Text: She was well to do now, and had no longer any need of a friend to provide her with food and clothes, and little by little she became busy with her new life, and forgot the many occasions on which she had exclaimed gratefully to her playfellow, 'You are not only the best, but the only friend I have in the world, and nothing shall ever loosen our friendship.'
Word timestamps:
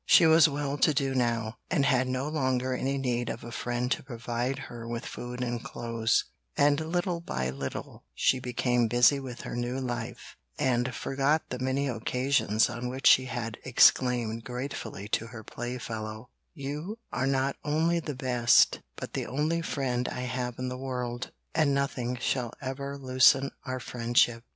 She 0.07 0.25
was 0.25 0.49
well 0.49 0.79
to 0.79 0.95
do 0.95 1.13
now, 1.13 1.57
and 1.69 1.85
had 1.85 2.07
no 2.07 2.27
longer 2.27 2.73
any 2.73 2.97
need 2.97 3.29
of 3.29 3.43
a 3.43 3.51
friend 3.51 3.91
to 3.91 4.01
provide 4.01 4.57
her 4.57 4.87
with 4.87 5.05
food 5.05 5.43
and 5.43 5.63
clothes, 5.63 6.25
and 6.57 6.79
little 6.79 7.21
by 7.21 7.51
little 7.51 8.03
she 8.15 8.39
became 8.39 8.87
busy 8.87 9.19
with 9.19 9.41
her 9.41 9.55
new 9.55 9.77
life, 9.79 10.37
and 10.57 10.95
forgot 10.95 11.47
the 11.49 11.59
many 11.59 11.87
occasions 11.87 12.67
on 12.67 12.89
which 12.89 13.05
she 13.05 13.25
had 13.25 13.59
exclaimed 13.63 14.43
gratefully 14.43 15.07
to 15.09 15.27
her 15.27 15.43
playfellow, 15.43 16.31
'You 16.55 16.97
are 17.13 17.27
not 17.27 17.57
only 17.63 17.99
the 17.99 18.15
best, 18.15 18.79
but 18.95 19.13
the 19.13 19.27
only 19.27 19.61
friend 19.61 20.07
I 20.09 20.21
have 20.21 20.57
in 20.57 20.67
the 20.67 20.79
world, 20.79 21.29
and 21.53 21.75
nothing 21.75 22.15
shall 22.19 22.53
ever 22.59 22.97
loosen 22.97 23.51
our 23.67 23.79
friendship.' 23.79 24.45